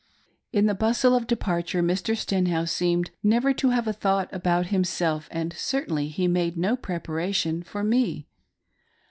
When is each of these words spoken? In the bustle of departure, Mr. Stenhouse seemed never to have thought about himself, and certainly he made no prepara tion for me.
In 0.51 0.65
the 0.65 0.73
bustle 0.73 1.15
of 1.15 1.27
departure, 1.27 1.83
Mr. 1.83 2.17
Stenhouse 2.17 2.71
seemed 2.71 3.11
never 3.21 3.53
to 3.53 3.69
have 3.69 3.85
thought 3.97 4.29
about 4.33 4.65
himself, 4.73 5.27
and 5.29 5.53
certainly 5.53 6.07
he 6.07 6.27
made 6.27 6.57
no 6.57 6.75
prepara 6.75 7.31
tion 7.35 7.61
for 7.61 7.83
me. 7.83 8.25